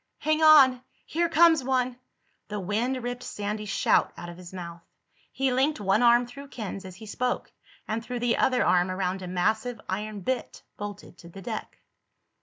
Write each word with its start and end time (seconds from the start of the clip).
"Hang 0.17 0.41
on! 0.41 0.81
Here 1.05 1.29
comes 1.29 1.63
one!" 1.63 1.95
The 2.47 2.59
wind 2.59 3.03
ripped 3.03 3.21
Sandy's 3.21 3.69
shout 3.69 4.11
out 4.17 4.29
of 4.29 4.37
his 4.37 4.51
mouth. 4.51 4.81
He 5.31 5.53
linked 5.53 5.79
one 5.79 6.01
arm 6.01 6.25
through 6.25 6.47
Ken's 6.47 6.85
as 6.85 6.95
he 6.95 7.05
spoke 7.05 7.51
and 7.87 8.03
threw 8.03 8.17
the 8.17 8.37
other 8.37 8.65
arm 8.65 8.89
around 8.89 9.21
a 9.21 9.27
massive 9.27 9.79
iron 9.87 10.21
bitt 10.21 10.63
bolted 10.75 11.19
to 11.19 11.29
the 11.29 11.43
deck. 11.43 11.77